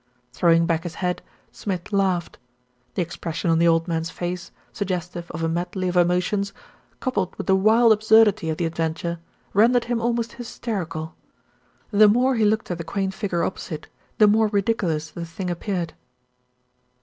Throwing 0.33 0.65
back 0.65 0.81
his 0.81 0.95
head, 0.95 1.21
Smith 1.51 1.93
laughed. 1.93 2.39
The 2.95 3.03
ex 3.03 3.15
pression 3.17 3.51
on 3.51 3.59
the 3.59 3.67
old 3.67 3.87
man's 3.87 4.09
face, 4.09 4.51
suggestive 4.73 5.29
of 5.29 5.43
a 5.43 5.47
medley 5.47 5.87
of 5.87 5.95
emotions, 5.95 6.53
coupled 6.99 7.35
with 7.35 7.45
the 7.45 7.55
wild 7.55 7.93
absurdity 7.93 8.49
of 8.49 8.57
the 8.57 8.65
adventure, 8.65 9.19
rendered 9.53 9.83
him 9.85 10.01
almost 10.01 10.33
hysterical. 10.33 11.13
The 11.91 12.07
more 12.07 12.33
he 12.33 12.45
looked 12.45 12.71
at 12.71 12.79
the 12.79 12.83
quaint 12.83 13.13
figure 13.13 13.43
opposite, 13.43 13.89
the 14.17 14.25
more 14.25 14.49
ridic 14.49 14.77
ulous 14.77 15.13
the 15.13 15.23
thing 15.23 15.51
appeared. 15.51 15.93